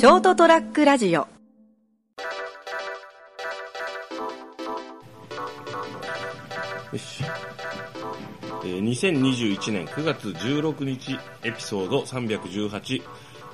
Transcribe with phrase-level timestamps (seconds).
[0.00, 1.28] ショートトラックラジオよ
[6.96, 7.22] し。
[8.64, 13.02] えー2021年9月16日エピソード318、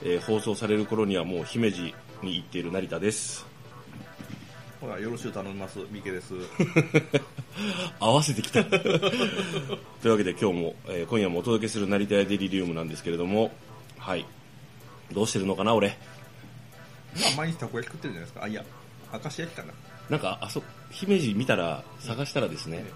[0.04, 1.92] えー放送される頃にはもう姫路
[2.22, 3.44] に行っている成田です。
[4.80, 5.80] ほら、よろしゅう頼みます。
[5.90, 6.32] 三池です。
[7.98, 8.62] 合わせてきた。
[8.70, 8.78] とい
[10.04, 13.50] うわけで今日も、えー今夜もお届けする成田屋デリリウムなんですけれども、
[13.98, 14.24] はい。
[15.10, 15.98] どうしてるのかな、俺？
[17.22, 18.44] まあ、毎日たこ焼き食ってるじゃないですか。
[18.44, 18.64] あ、いや、
[19.12, 19.72] 明石焼きかな。
[20.10, 22.92] なんか、あそ、姫路見たら、探したらですね、え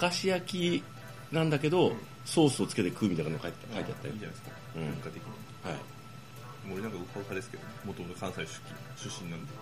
[0.00, 0.84] 明石焼き
[1.32, 1.92] なんだけど、
[2.24, 4.18] ソースをつけて食うみたいなの書いて書いてあったよいい。
[4.20, 4.50] じゃないですか。
[4.76, 5.70] うん文化的に。
[5.70, 6.68] はい。
[6.68, 9.52] もう俺なんかウハウハですけど、もともと関西出出身なんで。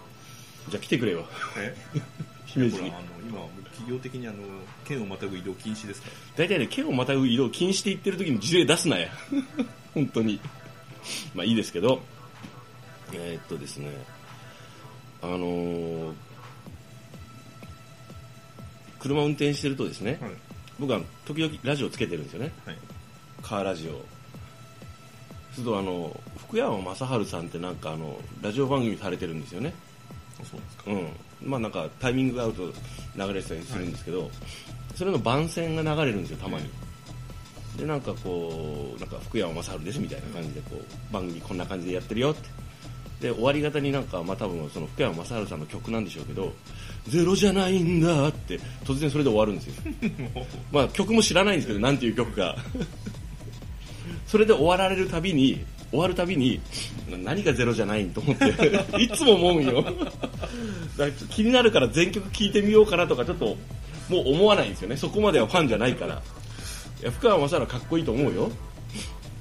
[0.70, 1.27] じゃあ来てくれよ。
[1.59, 1.77] え？
[2.47, 4.36] 姫路にほら、あの、今、企業的にあの、
[4.84, 6.45] 県をまたぐ移動禁止ですから。
[6.45, 9.11] 大体ね、県をまたぐ移動禁止で言ってる時に事例出すなや。
[9.92, 10.41] 本当に。
[11.34, 12.02] まあいいですけど、
[13.15, 13.91] えーっとですね、
[15.23, 16.12] あのー
[19.05, 20.31] 車運転してるとですね、はい。
[20.79, 22.53] 僕は時々ラジオつけてるんですよね。
[22.65, 22.79] はい。
[23.42, 24.03] カーラジオ。
[25.53, 29.75] するとあの、福山雅治さんってなんかあの、ラジオ番組されてるんですよね。
[30.41, 30.85] あそうですか。
[30.87, 31.09] うん。
[31.42, 34.31] まあなんかタイミングが合うと流れてたりするんですけど、
[34.95, 36.70] それの番宣が流れるんですよ、たまに。
[37.77, 42.48] で、なんかこう、なんか福山雅治ですみたいな感じでこう、番組こんな感じでやってるよって。
[43.20, 46.53] で、終わり方になんか、まあ多分その福山雅治さんの曲なんでしょうけど、
[47.09, 49.75] ゼロじゃないんだって、突然それで終わるんですよ。
[50.73, 52.57] まあ曲も知らないんですけど、なんていう曲か。
[54.27, 56.61] それで終わられるたびに、終わるたびに、
[57.23, 58.47] 何がゼロじゃないんと思って、
[59.01, 59.83] いつも思うんよ。
[59.83, 59.95] だか
[60.98, 63.57] ら気になるから全曲聴いてみようかなとかちょっと、
[64.09, 64.97] もう思わないんですよね。
[64.97, 66.20] そこまではファンじゃないから。
[67.01, 68.51] いや、福山雅治はかっこいいと思うよ。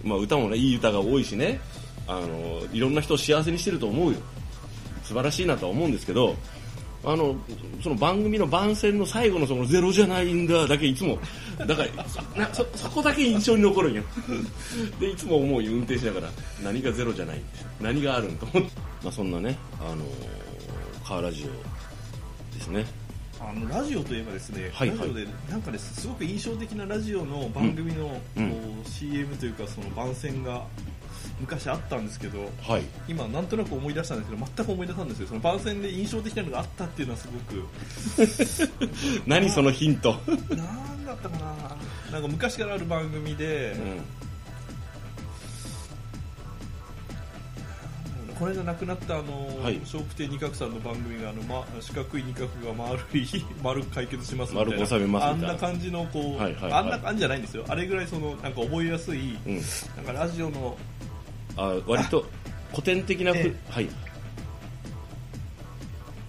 [0.04, 1.60] まあ歌もね、いい歌が多いしね、
[2.08, 4.20] あの、いろんな人を幸せにしてると思うよ。
[5.04, 6.36] 素晴らしいなとは思うんですけど、
[7.06, 7.36] あの、
[7.82, 11.20] その番組の番宣の最後のそのゼロじゃないんだだけいつも、
[11.58, 14.04] だから、なそ、そこだけ印象に残るんよ。
[15.00, 16.30] で、いつも思うよ、運転しながら、
[16.64, 17.42] 何がゼロじゃないん
[17.82, 18.72] 何があるんと思って。
[19.04, 20.06] まあそんなね、あの
[21.06, 22.86] カーラジオですね。
[23.42, 28.54] あのラジオといえばですね、はいはいラジオでなんかねすごく印象的なラジオの番組の、うん
[28.86, 30.66] CM というかその番宣が
[31.39, 32.84] 昔あったんですけどはい。
[33.08, 35.28] 今なんとなく思い出したんですけど全く思い出さんですよ。
[35.28, 38.70] その番宣で印象的なのがあったっていうのはすごく。
[39.28, 40.16] 何そのヒント？
[40.50, 41.54] なんだったかな。
[42.12, 44.23] なんか昔からある番組で、うん。
[48.44, 49.80] この間亡くなったあの、はい。
[49.86, 53.28] 笑福亭二角さんの番組があの、ま、四角い二角が丸い
[53.64, 54.86] 丸く解決しますみたいな。
[54.86, 56.73] 丸めますあんな感じのこう、はいはいはい。
[56.73, 57.66] あんな感じじゃないんですよ。
[57.67, 59.62] あれぐらいそのなんか覚えやすい、うん。
[59.95, 60.78] なんかラジオの
[61.58, 62.25] あ割と
[62.71, 63.86] 古典的なふ、えはい。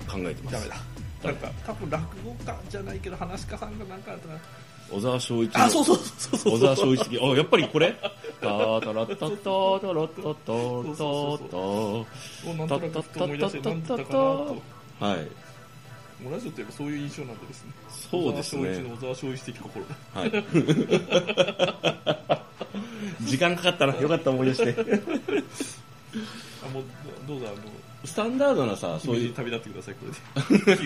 [0.08, 0.54] 考えてます。
[0.54, 0.76] ダメだ
[1.24, 4.40] なんか多分落語家じゃないけど話し家さんがなんかあったかな
[4.90, 5.64] 小沢昭一の。
[5.64, 7.18] あそうそうそうそう小沢昭一的。
[7.22, 7.92] あ、やっぱりこれ？
[8.40, 12.04] タタラッタタタラッタタタも
[12.52, 14.62] うなんとなくふと思い出してなんだったかなと
[15.00, 15.18] タはい。
[16.22, 20.30] もうラジオといえばそういう印象なんでですねそうですね小沢昭一の小沢昭一的心はい。
[23.36, 23.94] 時間かかったな。
[23.96, 24.76] よかった思い出して。
[26.64, 26.84] あもう
[27.26, 27.56] どうぞあの
[28.04, 30.06] スタンダードなさ、そういう、旅立ってくださいこ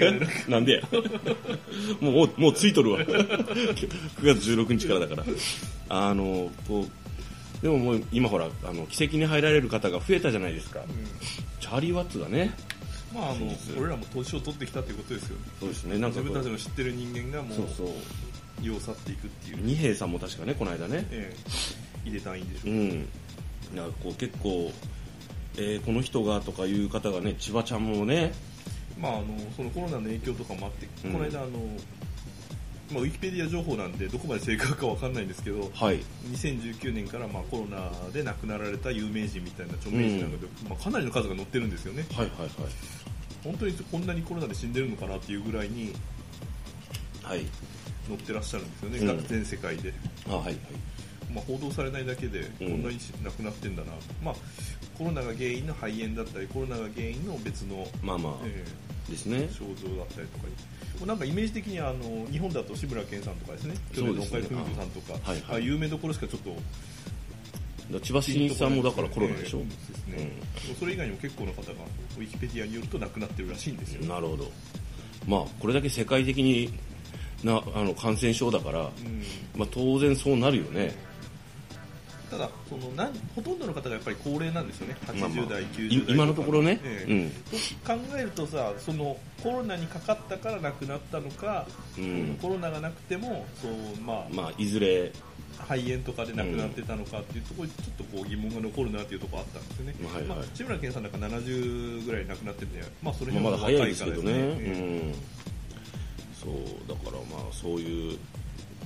[0.01, 0.83] れで なんでや。
[2.01, 3.01] もう、もう、もうついとるわ。
[3.01, 5.25] 9月16日からだから。
[5.89, 10.81] あの、こう、でももう今ほら、あの、奇跡に入られる方が増えたじゃないですか。
[11.61, 12.55] チャーリー・ワッツがね。
[13.13, 17.87] まああの俺らも年を取ってきたということですよねそうですね、なんか自分たちの知ってる人間がもそうそう。
[17.89, 17.91] う
[18.61, 21.07] 世を去っていくっていう、二平さんも確かね、この間ね。
[21.11, 23.09] ええ入れたいんでしょう、うん。
[23.75, 24.73] なんかこう結構、
[25.57, 28.33] えーこの人がとかいう方がね、千葉ちゃんもね、
[28.99, 29.27] まああの
[29.57, 31.51] そのコロナの影響とかもあって、うんこの間あの
[32.91, 36.01] まあ、ウィキペディア情報なんでどこまで正確かわかんないんですけどはい。
[36.33, 42.49] 2019年からまあコロナで亡くなられた有名人みたいな著名人なんかで、まあ、かなりの数が載ってるんですよねはいはい
[43.45, 45.93] 本当にこんなにコロナで死んでるのかなっていうぐらいに
[47.23, 47.39] はい。
[47.39, 47.47] はい。
[48.09, 49.93] 載ってらっしゃるんですよね、うん全世界で、
[50.31, 50.57] あ、はいはい。
[51.35, 52.81] まあ、報道されないだけでこうん。
[52.81, 53.93] んなに亡くなってんだな、
[54.23, 54.35] まあ、
[54.97, 58.65] コロナが原因の肺炎だったりコロナが原因の別の、まあまあ、え
[59.11, 59.39] ですね。
[59.39, 59.53] ー。
[59.53, 60.45] 症状だったりとか。
[61.07, 63.75] なんかイメージ的にあの日本だと志村けんさんとかですね。
[63.95, 65.15] 去年の岡井文子さんとか。
[65.25, 65.65] あはいはい。
[65.65, 66.51] 有名どころしかちょっと
[67.93, 69.63] だ千葉真一さんもだからコロナでしょえ。
[69.63, 70.33] ーですね。
[70.79, 71.69] それ以外にも結構の方が
[72.19, 74.51] ウィキペディアによると亡くなってるらしいんですよ、なるほど。
[75.27, 76.71] まあ、これだけ世界的に
[77.45, 79.23] なあの感染症だから、うん。
[79.57, 80.95] まあ、当然そうなるよね。
[82.31, 84.97] たただそのなんほとんどの方がやっぱり高齢なんですよね。
[85.07, 85.59] 80代、まあまあ。
[85.59, 87.13] 90代い今のところね、ええ。
[87.13, 87.31] うん。
[87.31, 91.67] と考えるとさそのコロナにかかったから亡くなったのか、
[91.97, 92.39] うん。
[92.41, 93.73] コロナがなくてもそう、
[94.05, 95.13] まあまあいずれ、
[95.67, 100.25] 肺炎とかで亡くなってたのかっていうところにちょっとこう疑問が残るなっていうところあったんですよね、はいはい。
[100.25, 105.15] まあ、志村けんさんなんか70ぐらい亡くなってて、まあ、それまあ、まだ早いですけどね、えうん、
[106.35, 108.19] そうだからまあそういう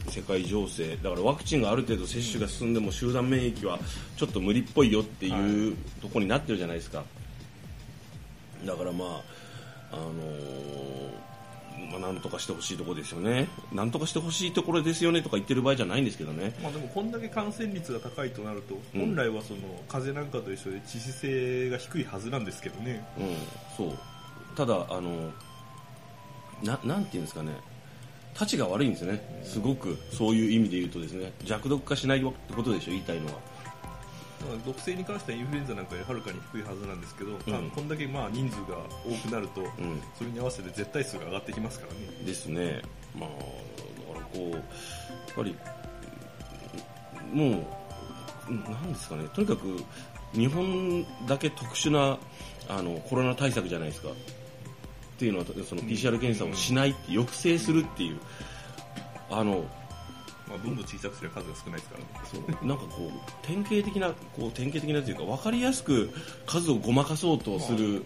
[0.09, 0.97] 世界情勢。
[1.03, 3.79] だからワクチンがある程度接種が進んでも集団免疫は
[4.17, 7.05] ちょっと無理っぽいよっていうところになってるじゃないですか。
[8.65, 9.09] だからまあ
[9.93, 10.93] あのー
[11.93, 13.49] まあ、なんとかしてほしいところですよね。
[13.71, 16.55] なんとかしてほしいところですよねとか言ってる場合じゃないんですけどね。
[16.63, 19.01] まあ、でもこんだけ感染率が高いとなると、うん。
[19.01, 23.37] 本来はその風邪なんかと一緒で致死性が低いはずなんですけどね、うん、
[23.77, 23.99] そう。
[24.57, 25.31] ただあの
[26.63, 27.53] ななんていうんですかね
[28.35, 29.43] たちが悪いんですよね。
[29.45, 31.33] すごくそういう意味で言うとですね。
[31.45, 33.33] 弱毒化しないってことでしょ言いたいのは。
[34.67, 39.67] 毒性に関してはインフルエンザなんかよりはるかに低いはずなんですけど、まあうんこんだけまあ人数が多くなると、ん。
[40.17, 42.01] それに合わせて絶対数が上がってきますからね。
[42.27, 42.83] ですね。
[43.19, 43.35] まあだ
[44.15, 44.63] からこうやっ
[45.37, 45.57] ぱり
[47.33, 47.65] もう
[48.49, 49.25] うんなんですかね。
[49.33, 49.85] とにかく
[50.33, 52.19] 日本だけ特殊な
[52.69, 54.09] あのコロナ対策じゃないですか
[55.23, 58.19] っていうのはその PCR 検査をしないって抑制するっていう
[59.31, 59.65] あの
[60.49, 62.07] まあ、どんどん小さくすれば数が少ないですからね。
[62.31, 66.11] そうなんかこう典型的なこう典型的なというか分かりやすく
[66.47, 68.05] 数をごまかそうとする、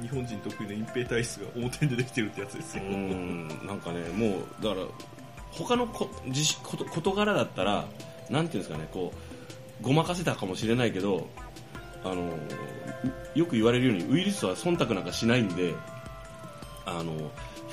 [0.00, 2.84] 日本人得意の隠蔽体質が表に出てきてるってやつですうよ。
[2.84, 4.86] んなんかねもうだから
[5.50, 7.86] 他のこ事こと事柄だったら
[8.30, 9.12] なんていうんですかねこ
[9.80, 11.26] うごまかせたかもしれないけど
[12.04, 12.30] あの
[13.34, 15.74] よく言われるようにウイルスは忖度なんかしないんで
[16.86, 17.12] あの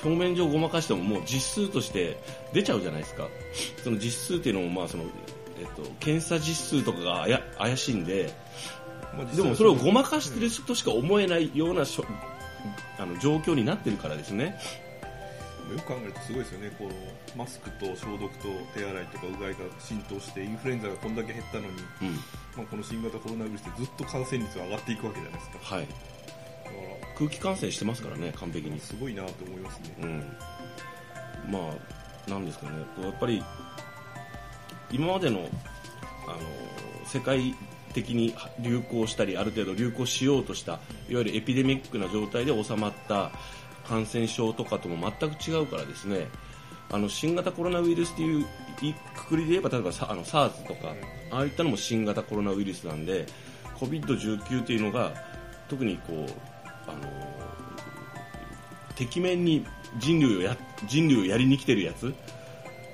[0.02, 2.18] 表面上ごまかしてももう実数として
[2.52, 3.28] 出ちゃうじゃないですか
[3.82, 5.04] その実数っていうのもまあその、
[5.60, 8.32] えっと、検査実数とかが怪しいんで
[9.16, 12.04] まあでもそれをごまかしてるとしか思えないようなしょ
[12.98, 14.58] あの状況になってるからですね。
[15.72, 16.72] よく考えるとすごいですよね。
[16.78, 16.90] この
[17.36, 22.10] マスクと消毒と手洗いとかうがいが浸透してインフルエンザがこんだけ減ったのに、うん
[22.56, 25.76] まあ、この新型コロナウイルスでずっと感染率が上がっていくわけじゃないですか。
[25.76, 25.86] はい、
[27.16, 28.82] 空気感染してますからね、完璧にら、。
[28.82, 29.94] すごいなと思いますね。
[30.02, 30.36] うん、
[31.52, 32.72] まあ、なんですかね、
[33.02, 33.42] やっぱり
[34.90, 37.54] 今までのあの世界
[37.92, 40.72] 的に流行したり、ある程度流行しようとした、
[41.08, 43.32] いわゆるエピデミックな状態で収まった
[43.86, 46.28] 感染症とかとも全く違うからですね、
[46.90, 48.46] あの新型コロナウイルスっていう
[48.82, 50.94] いくくりで言えば、例えばさあの SARS とか、
[51.30, 53.26] ああいったのも新型コロナウイルスなんで、
[53.76, 55.12] COVID-19 っていうのが
[55.68, 56.51] 特にこう、
[56.92, 57.02] あの
[58.94, 59.66] 敵面に
[59.98, 60.56] 人類をや
[60.86, 62.14] 人類をやりに来てるやつ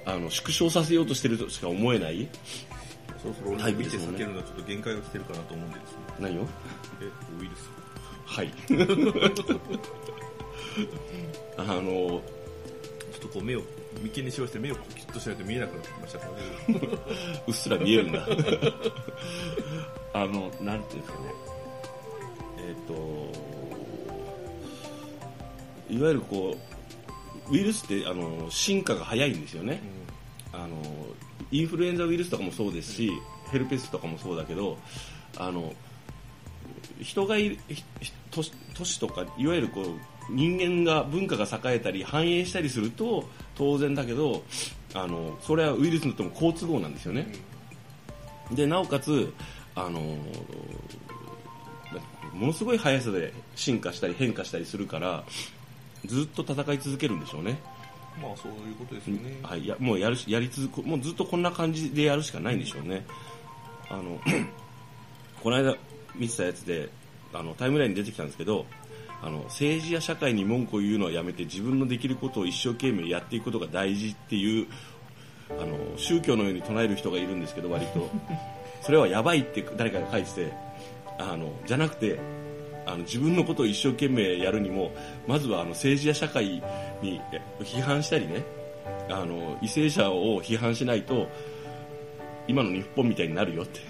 [0.05, 2.29] あの縮小させようとしてるとしか思えない
[3.23, 5.99] そろそろ俺タイも見て避けるのはちょっと限界が来てるかなと思うんでですね。
[6.21, 6.47] 何を？
[7.01, 7.05] え、
[7.41, 7.71] ウイルス。
[8.25, 8.53] はい
[11.57, 12.23] あのちょ
[13.17, 13.63] っとこう目を
[14.03, 16.39] 眉間にしわして目をキュッとしないと見えなくなってきましたからね。
[17.49, 18.27] うっすら見えるんだ
[20.13, 21.33] あのなんていうんですかね
[22.59, 22.95] えっ、と
[25.89, 26.57] いわゆるこ
[27.51, 29.81] うウイルスってあの進化が早いんですよね、
[30.53, 30.77] あの
[31.51, 33.13] インフルエンザウイルスとかもそうですし、
[33.51, 34.77] ヘルペスとかもそうだけど
[35.37, 35.73] あの
[37.01, 37.59] 人がい
[38.31, 39.85] 都市都市とかいわゆるこう
[40.31, 44.43] 人間が文化が栄えたり繁栄したりすると当然だけど
[44.95, 47.33] あのそれはウイルスにとっても好都合なんですよね。
[48.53, 49.33] でなおかつ
[49.75, 50.01] あの
[52.33, 55.25] ものすごい速さで進化したり変化したりするから
[56.07, 57.61] ずっと戦い続けるんでしょうね。
[58.21, 59.39] まあそういうことですよね。
[59.43, 63.05] はい、やもうやるしやり続くもうずっとこんな感じでやるしかないんでしょうね。
[63.89, 64.21] あの
[65.43, 65.77] この間
[66.15, 66.89] 見てたやつで
[67.33, 68.67] あのタイムラインに出てきたんですけど
[69.23, 74.67] あの政治や社会に文句を言うのはやめて自分のできることを一生懸命やっていくことが大事っていう
[75.51, 78.11] あの宗教のように唱える人がいるんですけど割と
[78.83, 80.53] それはやばいって誰かが書いてて
[81.19, 82.19] あのじゃなくて
[82.89, 84.93] あの自分のことを一生懸命やるにも
[85.27, 86.63] まずはあの政治や社会
[87.03, 88.45] にえ批判したりね
[89.11, 91.29] あの為政者を批判しないと
[92.47, 93.81] 今の日本みたいになるよって。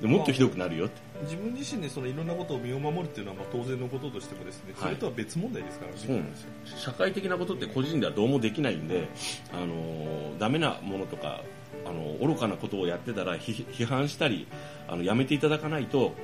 [0.00, 1.00] でもっとひどくなるよって。
[1.22, 4.82] 自分自身でそのいろんなことを身を守るっていうのはまあ当然のこととしてもですね、はい。
[4.84, 5.98] それとは別問題ですからね。
[5.98, 6.48] そうなんですよ。
[6.78, 9.08] 社会的なことって個人ではどうもできないんで、
[9.52, 11.42] あのダメなものとか
[11.84, 14.48] あの愚かなことをやってたら批批判したり
[14.88, 16.14] あのやめていただかないと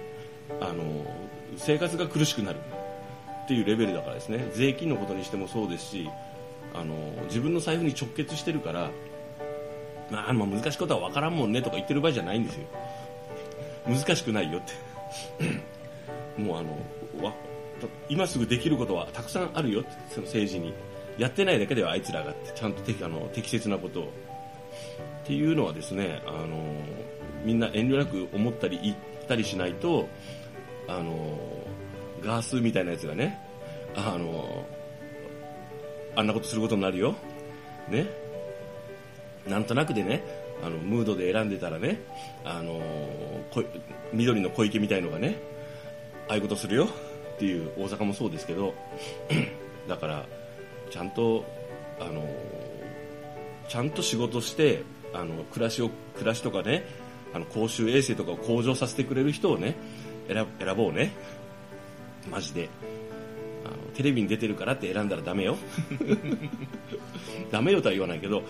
[0.61, 1.05] あの
[1.57, 2.59] 生活が苦しくなる
[3.45, 4.51] っていうレベルだからですね。
[4.55, 6.11] 税金のことにしてもそうですし
[6.75, 8.91] あの自分の財布に直結してるから、
[10.11, 12.67] まあ、まあ難しいことは分からんもんねとか言ってる場合じゃないんですよ。
[13.87, 14.73] 難しくないよって。
[16.43, 17.33] もうあのわ
[18.09, 19.91] 今すぐできることはたくさんあるよって。
[20.11, 20.73] その政治に。
[21.19, 22.53] やってないだけではあいつらがって。
[22.55, 24.13] ちゃんと適あの適切なことを。
[25.27, 26.63] っていうのはですねあの
[27.45, 30.09] みんな遠慮なく思ったり言ったりしないと
[30.89, 31.39] あの
[32.23, 33.39] ガースみたいなやつがね
[33.95, 34.65] あの
[36.17, 37.15] あんなことすることになるよ。
[37.89, 38.07] ね。
[39.47, 40.25] なんとなくでね
[40.63, 42.01] あのムードで選んでたらね
[42.45, 42.81] あの
[44.13, 45.37] 緑の小池みたいのがね
[46.29, 46.89] ああいうことするよ。
[47.37, 48.75] っていう大阪もそうですけど
[49.87, 50.25] だから
[50.91, 51.45] ちゃんと
[52.01, 52.27] あの
[53.69, 56.85] ちゃんと仕事してあの暮らしを暮らしとかね
[57.35, 59.77] あの公衆衛生とかを向上させてくれる人をね
[60.29, 61.13] 選選ぼうね。
[62.31, 62.69] マジで。
[63.65, 65.57] あのテレビに出てるからって選んだらダメよ。
[67.51, 68.43] ダメよとは言わないけど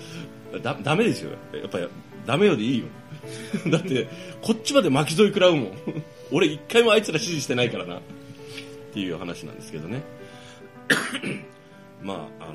[0.63, 1.31] だダメですよ。
[1.53, 1.89] やっぱり
[2.27, 2.87] ダメよでいいよ。
[3.71, 4.09] だって
[4.43, 5.73] こっちまで巻き添え食らうもん。
[6.33, 7.99] 俺一回もあいつら支持してないからな。
[7.99, 8.01] っ
[8.93, 10.03] ていう話なんですけどね。
[12.03, 12.55] まああの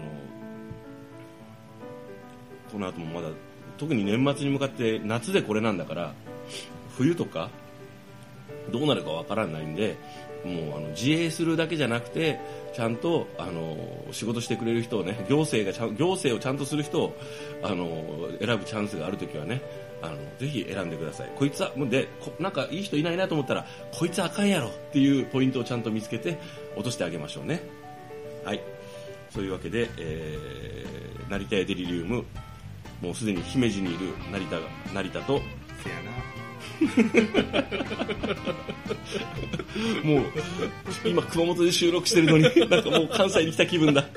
[2.71, 3.29] この後もまだ
[3.77, 6.13] 特に年末に向かって夏でこれなんだから
[6.97, 7.49] 冬とか
[8.71, 9.97] どうなるかわからないんで
[10.43, 12.39] もうあの自衛するだけじゃなくて
[12.73, 13.77] ちゃんとあの
[14.11, 17.17] 仕事してくれる人をね行政がちゃ行政をちゃんとする人を
[17.61, 19.61] あの選ぶチャンスがあるときはね
[20.01, 21.31] あのぜひ選んでください。
[21.35, 26.39] こいつはでこなんかいい人いないなと思ったらこいつあかんやろっていうポイントをちゃんと見つけて
[26.75, 27.61] 落としてあげましょうね。
[28.43, 28.61] はい。
[29.29, 32.25] そういうわけで、えー、成田屋デリリウム
[33.01, 34.57] もうすでに姫路にいる成田
[34.93, 35.39] 成田と
[35.83, 36.40] せやな。
[40.03, 40.25] もう
[41.05, 44.05] 今熊本で収録してるのになんかもう関西に来た気分だ、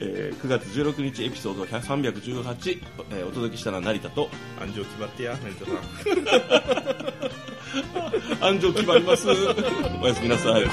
[0.00, 4.28] えー9月16日エピソード318、えーお届けしたのは成田と。
[4.60, 5.72] 安城決まってや成田さ
[8.42, 8.44] ん。
[8.54, 9.28] 安城決まります。
[9.28, 9.32] お
[10.06, 10.62] やすみなさい。
[10.62, 10.68] ー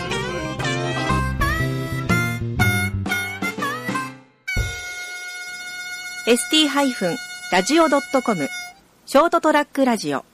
[6.27, 8.64] ST-radio.com
[9.07, 10.25] ショートトラックラジオ。